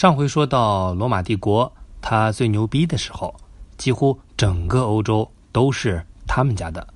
[0.00, 3.34] 上回说到罗马帝国，它最牛逼的时候，
[3.76, 6.88] 几乎整个欧洲都是他们家的。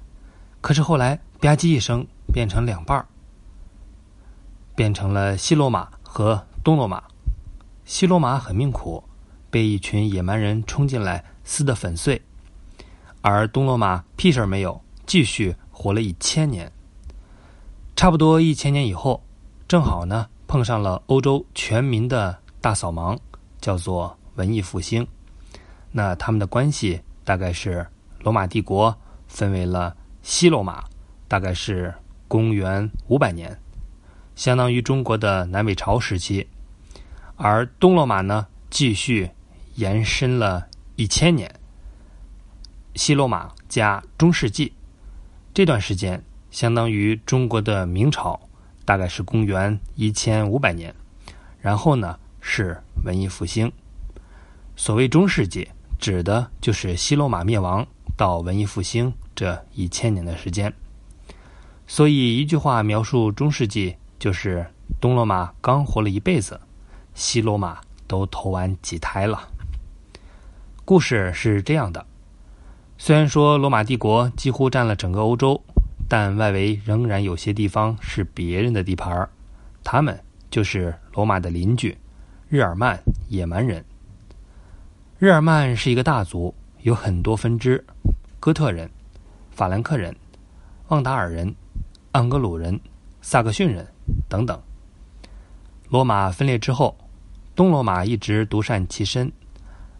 [0.63, 3.07] 可是后来吧唧一声，变成两半儿，
[4.75, 7.03] 变成了西罗马和东罗马。
[7.85, 9.05] 西罗马很命苦，
[9.51, 12.19] 被一群野蛮人冲进来撕得粉碎；
[13.21, 16.73] 而东罗马屁事儿没有，继续活了一千年。
[17.95, 19.23] 差不多一千年以后，
[19.69, 23.15] 正好呢碰上了欧洲全民的大扫盲，
[23.61, 25.07] 叫做文艺复兴。
[25.93, 27.87] 那他们的关系大概是
[28.21, 30.83] 罗马帝国分为了西罗马，
[31.29, 31.93] 大概是
[32.27, 33.55] 公元五百年，
[34.35, 36.49] 相当于中国的南北朝时期。
[37.37, 39.31] 而东罗马呢，继续
[39.75, 41.55] 延伸了一千年。
[42.95, 44.73] 西罗马加中世纪
[45.53, 48.41] 这段时间，相当于中国的明朝，
[48.87, 50.95] 大概是公元一千五百年。
[51.61, 53.73] 然后呢，是文艺复兴。
[54.77, 55.67] 所谓中世纪，
[55.99, 57.85] 指的就是西罗马灭亡
[58.19, 60.73] 到文艺复兴这一千年的时间。
[61.87, 64.67] 所以一句话描述中世纪，就是
[65.01, 66.61] 东罗马刚活了一辈子。
[67.15, 69.49] 西罗马都投完几胎了。
[70.85, 72.05] 故事是这样的：
[72.99, 75.63] 虽然说罗马帝国几乎占了整个欧洲，
[76.09, 79.31] 但外围仍然有些地方是别人的地盘儿。
[79.83, 81.97] 他们就是罗马的邻居——
[82.55, 83.85] 日耳曼野蛮人。
[85.19, 87.85] 日耳曼是一个大族，有很多分支：
[88.39, 88.89] 哥特人、
[89.51, 90.15] 法兰克人、
[90.87, 91.53] 旺达尔人、
[92.13, 92.79] 盎格鲁人、
[93.21, 93.85] 萨克逊人
[94.29, 94.57] 等等。
[95.89, 96.97] 罗马分裂之后。
[97.57, 99.33] 东罗马一直独善其身，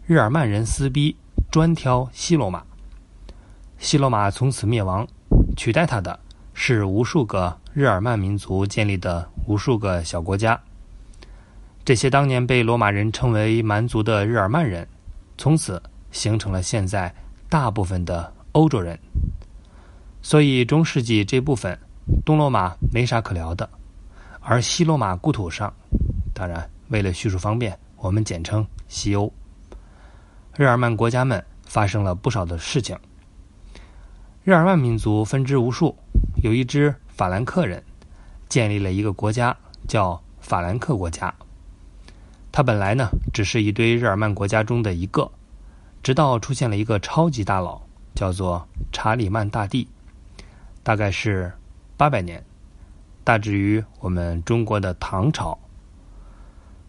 [0.05, 1.17] 日耳曼人撕逼，
[1.51, 2.63] 专挑西罗马。
[3.77, 5.05] 西罗马从此灭亡，
[5.57, 6.17] 取代它的
[6.53, 10.57] 是无数个日耳曼民族建立的无数个小国家。
[11.85, 14.87] 这些当年被罗马人称为蛮族的日耳曼人，
[15.37, 15.79] 从此
[16.11, 17.13] 形成了现在
[17.47, 18.99] 大部分的欧洲人。
[20.19, 21.77] 所以中世纪这部分，
[22.25, 23.69] 东罗马没啥可聊的，
[24.39, 25.71] 而西罗马故土上，
[26.33, 26.67] 当然。
[26.89, 29.31] 为了叙述方便，我们简称西欧。
[30.55, 32.95] 日耳曼国家们发生了不少的事情。
[34.43, 35.95] 日耳曼民族分支无数，
[36.43, 37.83] 有一支法兰克人
[38.49, 39.55] 建立了一个国家，
[39.87, 41.33] 叫法兰克国家。
[42.55, 45.29] 它本来呢只是一堆日耳曼国家中的一个，
[46.01, 47.81] 直到出现了一个超级大佬，
[48.13, 49.85] 叫做查理曼大帝，
[50.81, 51.51] 大概是
[51.97, 52.41] 八百年，
[53.25, 55.59] 大致于我们中国的唐朝。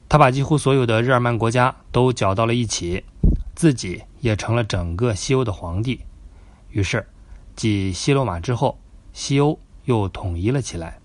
[0.09, 3.03] 他把几乎所有的日耳曼国家都搅到了一起，
[3.57, 6.01] 自己也成了整个西欧的皇帝。
[6.71, 7.05] 于是，
[7.57, 8.79] 继西罗马之后，
[9.13, 11.01] 西欧又统一了起来。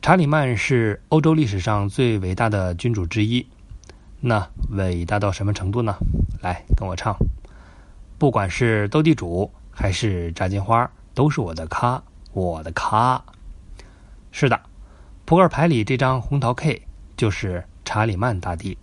[0.00, 3.46] 查理曼是欧洲历史上最伟大的君主之一。
[4.20, 5.96] 那伟大到什么程度呢？
[6.40, 7.16] 来，跟我唱。
[8.16, 13.22] 不管是斗地主还是炸金花，都是我的咖，我的咖。
[14.32, 14.60] 是的，
[15.24, 16.82] 扑克牌里这张红桃 K。
[17.16, 18.78] 就是查理曼大帝，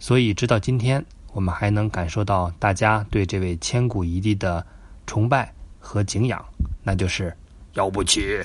[0.00, 4.66] 所以直到今天，我们还能感受到大家对这位千古一帝的
[5.06, 6.44] 崇拜和敬仰，
[6.82, 7.32] 那就是
[7.74, 8.42] 了不起。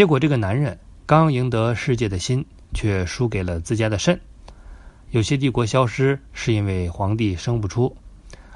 [0.00, 4.18] 结果，这个男人刚赢得世界的心，却输给了自家的肾。
[5.10, 7.94] 有些帝国消失是因为皇帝生不出，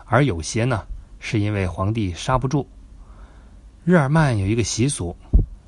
[0.07, 0.87] 而有些呢，
[1.19, 2.67] 是因为皇帝杀不住。
[3.85, 5.15] 日耳曼有一个习俗，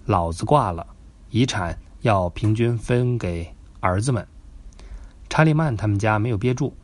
[0.06, 0.86] 老子挂了，
[1.28, 1.78] 遗产。
[2.00, 4.26] 要平均分给儿子们。
[5.28, 6.74] 查理曼他们家没有憋住，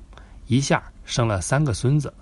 [0.47, 2.13] 一下生了三个孙子。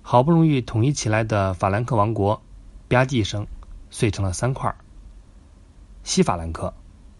[0.00, 2.40] 好不容易统一起来的法兰克王国，
[2.88, 3.46] 吧唧一声
[3.90, 4.74] 碎成了三块：
[6.02, 6.72] 西法兰克、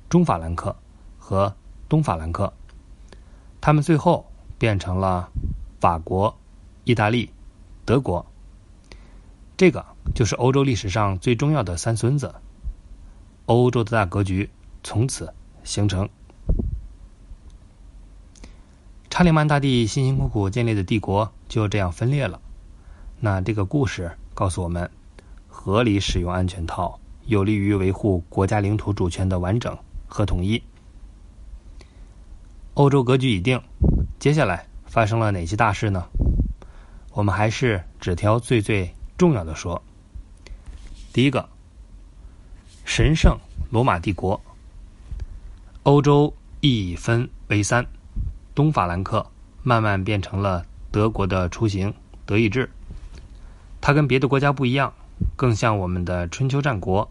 [0.08, 0.76] 中法兰克
[1.18, 1.54] 和
[1.88, 2.52] 东法兰克。
[3.60, 5.30] 他们最后变成了
[5.80, 6.36] 法国、
[6.84, 7.30] 意大利、
[7.84, 8.24] 德国。
[9.56, 12.34] 这个就是欧洲历史上最重要的三孙子。
[13.46, 14.50] 欧洲的大格局。
[14.82, 16.08] 从此形成。
[19.10, 22.40] 查理曼大帝辛辛苦苦建立的帝国就这样分裂了。
[23.18, 24.90] 那这个故事告诉我们，
[25.48, 26.98] 合理使用安全套
[27.30, 29.78] 有利于维护国家领土主权的完整
[30.08, 30.60] 和统一。
[32.74, 33.62] 欧洲格局已定，
[34.18, 36.04] 接下来发生了哪些大事呢？
[37.12, 39.80] 我们还是只挑最最重要的说。
[41.12, 41.48] 第一个，
[42.84, 43.38] 神圣
[43.70, 44.40] 罗马帝国。
[45.84, 47.86] 欧洲一分为三，
[48.56, 49.24] 东法兰克
[49.62, 51.94] 慢慢变成了德国的雏形
[52.26, 52.68] 德意志。
[53.80, 54.92] 它跟别的国家不一样，
[55.36, 57.08] 更像我们的春秋战国，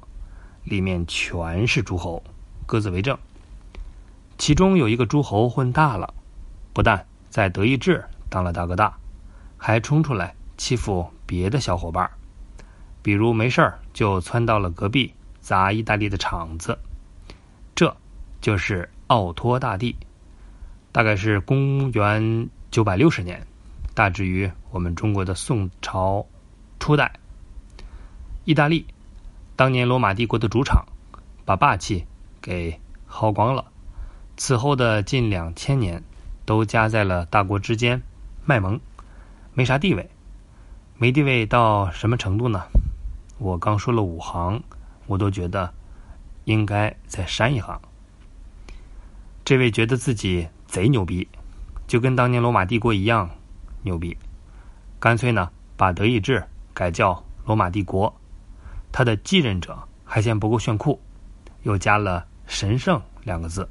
[0.64, 2.24] 里面全是诸侯，
[2.66, 3.18] 各自为政。
[4.38, 6.14] 其中有一个诸侯混大了，
[6.74, 8.98] 不但在德意志当了大哥大，
[9.58, 12.10] 还冲出来欺负别的小伙伴
[13.02, 16.78] 比如没事儿就窜到了隔壁砸意大利的场子。
[17.76, 17.96] 这
[18.42, 19.96] 就是奥托大帝，
[20.92, 23.46] 大概是公元九百六十年，
[23.94, 26.26] 大致于我们中国的宋朝
[26.80, 27.12] 初代。
[28.46, 28.86] 意大利
[29.60, 30.86] 当年罗马帝国的主场，
[31.44, 32.06] 把霸气
[32.42, 32.80] 给
[33.12, 33.66] 薅光了。
[34.38, 36.02] 此后的近两千年，
[36.46, 38.02] 都夹在了大国之间
[38.46, 38.80] 卖萌，
[39.54, 40.10] 没啥地位。
[40.98, 42.64] 没地位到什么程度呢？
[43.38, 44.64] 我刚说了五行，
[45.08, 45.74] 我都觉得
[46.46, 47.82] 应该再删一行。
[49.44, 51.28] 这位觉得自己贼牛逼，
[51.86, 53.30] 就跟当年罗马帝国一样
[53.82, 54.16] 牛逼，
[55.02, 56.42] 干脆呢把德意志
[56.74, 58.16] 改叫罗马帝国。
[58.92, 61.00] 他的继任者还嫌不够炫酷，
[61.64, 63.68] 又加了“神圣”两个字。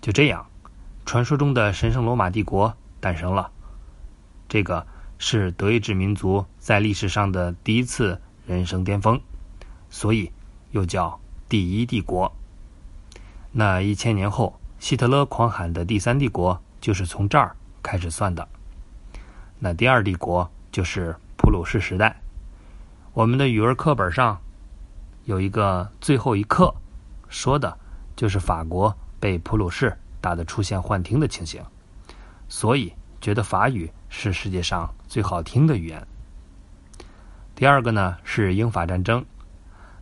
[0.00, 0.46] 就这样，
[1.04, 3.50] 传说中的神圣罗马帝国诞生了。
[4.48, 4.86] 这个
[5.18, 9.20] 是德意志民族在历史上的第一次人生巅峰，
[9.90, 10.32] 所以
[10.70, 12.34] 又叫第一帝国。
[13.52, 18.48] 那一千年后，希特勒狂喊的第三帝国就是从这儿开始算的。
[19.58, 22.20] 那第二帝国就是普鲁士时代。
[23.12, 24.40] 我们的语文课本上
[25.24, 26.72] 有一个最后一课，
[27.28, 27.76] 说的
[28.16, 28.96] 就是法国。
[29.18, 31.62] 被普鲁士打得出现幻听的情形，
[32.48, 32.90] 所以
[33.20, 36.06] 觉得法语是世界上最好听的语言。
[37.54, 39.22] 第二个呢是英法战争，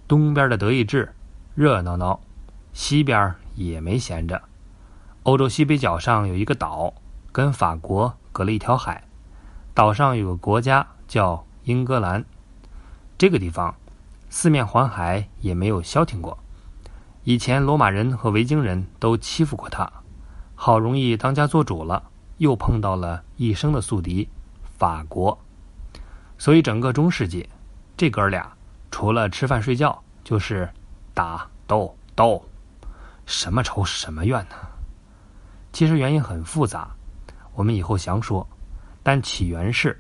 [0.07, 1.13] 东边的德意志
[1.57, 2.21] 热闹闹，
[2.73, 4.41] 西边也没闲着。
[5.25, 6.95] 欧洲西北角上有一个岛，
[7.33, 9.03] 跟法国隔了一条海，
[9.75, 12.25] 岛上有个国家叫英格兰，
[13.19, 13.75] 这个地方
[14.31, 16.39] 四面环海，也没有消停过。
[17.25, 19.91] 以前罗马人和维京人都欺负过他，
[20.55, 22.01] 好容易当家做主了，
[22.37, 24.29] 又碰到了一生的宿敌
[24.63, 25.37] 法国，
[26.39, 27.49] 所以整个中世纪，
[27.97, 28.49] 这哥俩
[28.93, 30.71] 除了吃饭睡觉就是
[31.13, 32.41] 打斗斗，
[33.27, 34.55] 什么仇什么怨呢？
[35.73, 36.89] 其实原因很复杂，
[37.53, 38.47] 我们以后详说。
[39.03, 39.99] 但起源是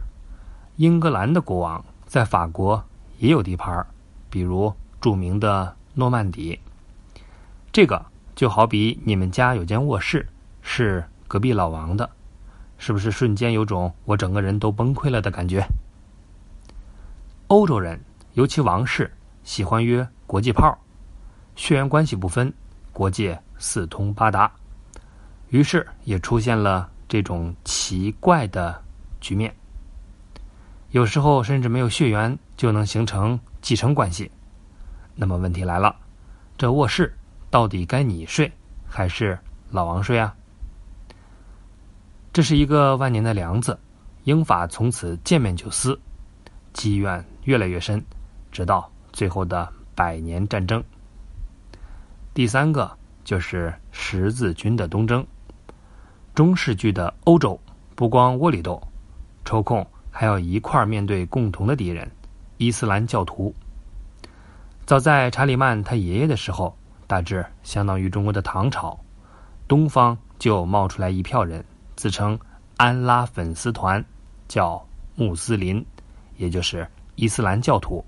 [0.77, 2.83] 英格兰的国王在法国
[3.19, 3.87] 也有地盘，
[4.31, 6.59] 比如著名的诺曼底。
[7.71, 8.05] 这个
[8.35, 10.27] 就好比你们家有间卧室
[10.63, 12.09] 是隔壁老王的，
[12.79, 15.65] 是不是瞬间有种我整个人都崩溃了的感觉？
[17.49, 18.01] 欧洲人
[18.35, 19.11] 尤其王室
[19.43, 20.77] 喜欢约国际炮，
[21.57, 22.53] 血缘关系不分，
[22.93, 24.51] 国界四通八达，
[25.49, 28.81] 于是也出现了这种奇怪的
[29.21, 29.55] 局面。
[30.91, 34.31] 有时候甚至没有血缘就能形成继承关系。
[35.15, 35.95] 那么问题来了，
[36.57, 37.15] 这卧室。
[37.51, 38.53] 到底该你睡
[38.87, 39.39] 还是
[39.71, 40.37] 老王睡啊？
[42.31, 43.79] 这是一个万年的梁子，
[44.25, 45.99] 英法从此见面就撕，
[46.75, 48.05] 积怨越来越深，
[48.53, 50.85] 直到最后的百年战争。
[52.35, 52.95] 第三个
[53.25, 55.27] 就是十字军的东征。
[56.35, 57.59] 中世纪的欧洲
[57.95, 58.79] 不光窝里斗，
[59.47, 59.85] 抽空
[60.21, 62.11] 还要一块儿面对共同的敌人——
[62.59, 63.55] 伊斯兰教徒。
[64.85, 66.77] 早在查理曼他爷爷的时候。
[67.07, 68.99] 大致相当于中国的唐朝，
[69.67, 71.65] 东方就冒出来一票人，
[71.97, 72.39] 自称
[72.77, 74.05] 安拉粉丝团，
[74.47, 75.83] 叫穆斯林，
[76.37, 78.05] 也就是伊斯兰教徒。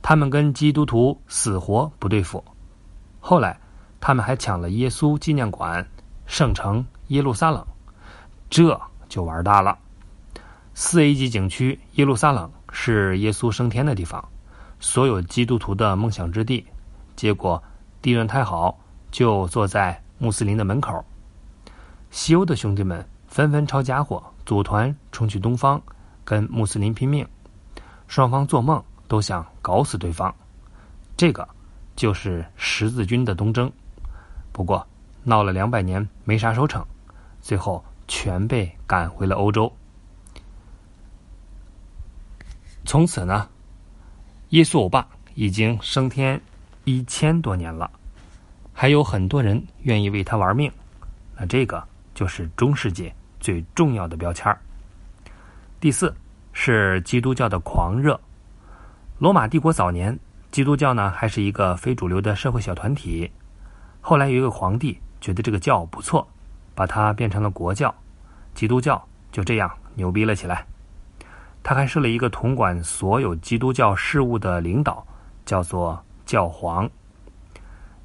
[0.00, 2.44] 他们跟基督徒死活不对付。
[3.18, 3.58] 后来，
[3.98, 5.84] 他们还抢了耶稣纪念馆、
[6.26, 7.66] 圣城耶路撒冷，
[8.48, 9.76] 这就玩大了。
[10.80, 14.28] 四 A 级景区耶路撒冷是耶稣升天的地方，
[14.78, 16.64] 所有基督徒的梦想之地。
[17.16, 17.60] 结果。
[18.00, 18.78] 地段太好，
[19.10, 21.04] 就坐在穆斯林的门口。
[22.12, 25.82] 西欧的兄弟们纷纷抄家伙，组团冲去东方，
[26.24, 27.26] 跟穆斯林拼命。
[28.06, 30.32] 双方做梦都想搞死对方。
[31.16, 31.46] 这个
[31.96, 33.68] 就是十字军的东征。
[34.52, 34.86] 不过
[35.24, 36.86] 闹了两百年没啥收成，
[37.40, 39.70] 最后全被赶回了欧洲。
[42.88, 43.46] 从此呢，
[44.48, 46.40] 耶稣欧巴已经升天。
[46.84, 47.90] 一千多年了，
[48.72, 50.72] 还有很多人愿意为他玩命，
[51.36, 54.58] 那这个就是中世纪最重要的标签儿。
[55.78, 56.16] 第四
[56.54, 58.18] 是基督教的狂热。
[59.18, 60.18] 罗马帝国早年，
[60.50, 63.30] 基督教呢还是一个非主流的社会小团体。
[64.00, 66.26] 后来有一个皇帝觉得这个教不错，
[66.74, 67.94] 把它变成了国教，
[68.54, 70.64] 基督教就这样牛逼了起来。
[71.68, 75.06] 他还设了一个统管所有基督教事务的领导，
[75.44, 76.02] 叫做。
[76.24, 76.88] 教皇。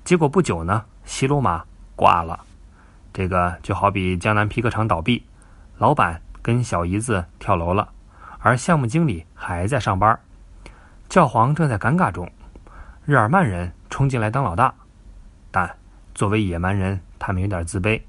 [0.04, 1.64] 结果不久呢，西罗马
[1.96, 2.38] 挂了。
[3.14, 5.26] 这个就好比江南皮革厂倒闭，
[5.78, 7.88] 老板跟小姨子跳楼了，
[8.40, 10.20] 而项目经理还在上班，
[11.08, 12.30] 教皇正在尴尬中。
[13.06, 14.74] 日耳曼人冲进来当老大，
[15.52, 15.74] 但
[16.14, 18.02] 作为野蛮人，他们有点自卑，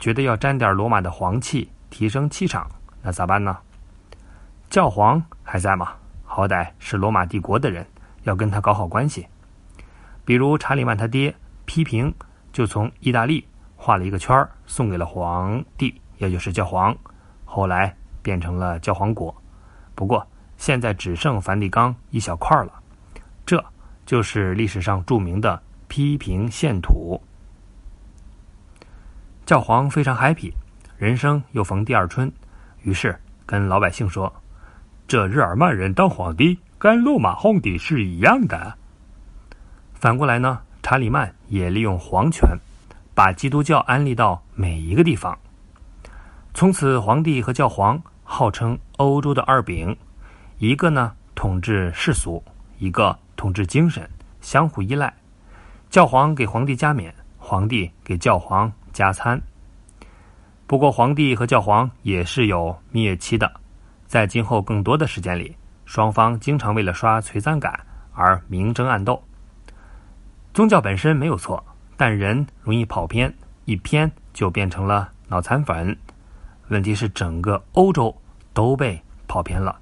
[0.00, 2.68] 觉得要沾点罗马的黄气，提升气场。
[3.00, 3.56] 那咋办呢？
[4.72, 5.92] 教皇还在吗？
[6.24, 7.86] 好歹是罗马帝国的人，
[8.22, 9.28] 要跟他搞好关系。
[10.24, 11.34] 比如查理曼他爹
[11.66, 12.10] 批评，
[12.54, 13.46] 就从意大利。
[13.76, 16.96] 画了一个圈儿，送给了皇帝，也就是教皇。
[17.44, 19.34] 后来变成了教皇国，
[19.94, 20.26] 不过
[20.56, 22.72] 现在只剩梵蒂冈一小块了。
[23.44, 23.62] 这
[24.06, 27.20] 就是历史上著名的批评献土。
[29.44, 30.50] 教皇非常 happy，
[30.96, 32.32] 人生又逢第二春，
[32.80, 33.14] 于是
[33.44, 34.32] 跟老百姓说
[35.06, 38.74] ：“这日耳曼人当皇帝，跟罗马皇帝是一样的。”
[39.94, 42.48] 反过来呢，查理曼也利用皇权。
[43.14, 45.38] 把基督教安利到每一个地方，
[46.54, 49.94] 从此皇帝和教皇号称欧洲的二饼，
[50.56, 52.42] 一个呢统治世俗，
[52.78, 54.08] 一个统治精神，
[54.40, 55.12] 相互依赖。
[55.90, 59.38] 教皇给皇帝加冕，皇帝给教皇加餐。
[60.66, 63.52] 不过，皇帝和教皇也是有蜜月期的，
[64.12, 67.80] 在今后更多的时间里，双方经常为了刷存在感
[68.12, 69.24] 而明争暗斗。
[70.52, 71.64] 宗教本身没有错。
[71.96, 73.32] 但人容易跑偏，
[73.64, 75.96] 一偏就变成了脑残粉。
[76.68, 78.14] 问题是整个欧洲
[78.52, 79.78] 都被跑偏了，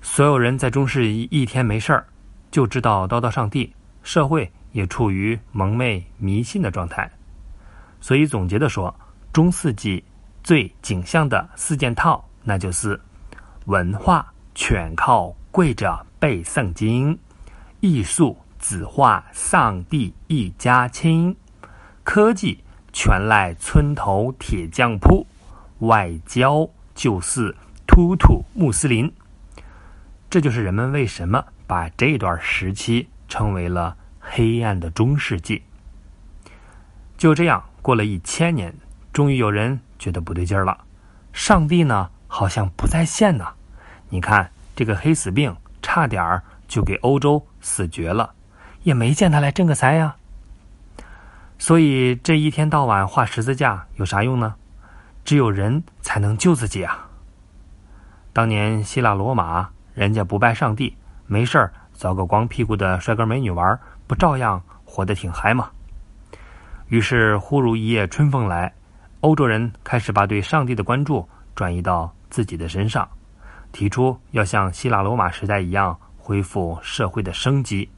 [0.00, 2.06] 所有人在中世纪一天没事儿
[2.50, 3.70] 就知道叨叨上帝，
[4.02, 7.10] 社会也处于蒙昧迷信的状态。
[8.00, 8.94] 所以总结的说，
[9.30, 10.02] 中世纪
[10.42, 12.98] 最景象的四件套，那就是
[13.66, 17.18] 文化全靠跪着背圣经，
[17.80, 18.36] 艺术。
[18.58, 21.36] 子画上帝一家亲，
[22.02, 25.26] 科技全赖村头铁匠铺，
[25.80, 27.54] 外交就是
[27.86, 29.12] 突突穆斯林。
[30.30, 35.62] 这就是人们为什么把这段时期称为了黑暗的中世纪。
[37.16, 38.74] 就这样过了一千年，
[39.12, 40.84] 终于有人觉得不对劲儿了，
[41.32, 43.46] 上帝呢好像不在线呢。
[44.08, 48.32] 你看这个黑死病，差点儿就给欧洲死绝了。
[48.82, 50.14] 也没见他来挣个财呀，
[51.58, 54.54] 所以这一天到晚画十字架有啥用呢？
[55.24, 57.08] 只有人才能救自己啊！
[58.32, 65.68] 当年希腊罗马人家不拜上帝，没事儿找个光屁股的帅哥美女玩，不照样活得挺嗨吗？
[66.86, 68.72] 于是忽如一夜春风来，
[69.18, 73.08] 欧洲人开始把对上帝的关注转移到自己的身上，
[73.72, 77.88] 提出要像希腊罗马时代一样恢复社会的生机。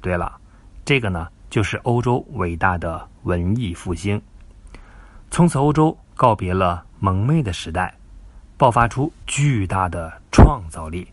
[0.00, 0.38] 对了，
[0.84, 4.20] 这个呢，就是欧洲伟大的文艺复兴。
[5.30, 7.94] 从此，欧洲告别了蒙昧的时代，
[8.56, 11.08] 爆发出巨大的创造力，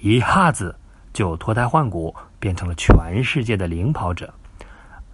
[0.00, 0.74] 一下子
[1.12, 4.32] 就脱胎换骨，变成了全世界的领跑者。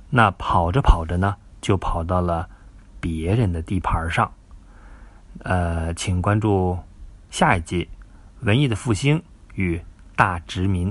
[0.08, 2.48] 那跑着跑着呢，就跑到了
[3.00, 4.32] 别人的地盘上。
[5.40, 6.78] 呃，请关注
[7.30, 7.84] 下一集
[8.46, 9.22] 《文艺的复兴
[9.54, 9.80] 与
[10.16, 10.90] 大殖民》。